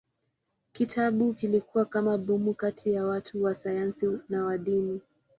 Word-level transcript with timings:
Kitabu 0.73 1.33
kilikuwa 1.33 1.85
kama 1.85 2.17
bomu 2.17 2.53
kati 2.53 2.93
ya 2.93 3.05
watu 3.07 3.43
wa 3.43 3.55
sayansi 3.55 4.17
na 4.29 4.45
wa 4.45 4.57
dini. 4.57 5.01